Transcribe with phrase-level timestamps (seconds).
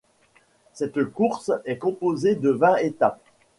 [0.73, 3.21] Cette course est composée de vingt étapes.